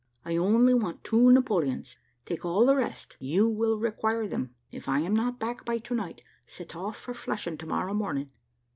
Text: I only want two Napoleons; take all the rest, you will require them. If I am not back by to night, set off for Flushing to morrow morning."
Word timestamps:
I 0.25 0.35
only 0.35 0.73
want 0.73 1.03
two 1.03 1.31
Napoleons; 1.31 1.95
take 2.25 2.43
all 2.43 2.65
the 2.65 2.75
rest, 2.75 3.17
you 3.19 3.47
will 3.47 3.77
require 3.77 4.27
them. 4.27 4.55
If 4.71 4.89
I 4.89 4.97
am 4.97 5.15
not 5.15 5.37
back 5.37 5.63
by 5.63 5.77
to 5.77 5.93
night, 5.93 6.23
set 6.47 6.75
off 6.75 6.97
for 6.97 7.13
Flushing 7.13 7.59
to 7.59 7.67
morrow 7.67 7.93
morning." 7.93 8.31